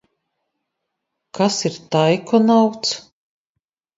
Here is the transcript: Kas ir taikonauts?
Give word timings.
Kas 1.39 1.57
ir 1.69 1.75
taikonauts? 1.97 2.89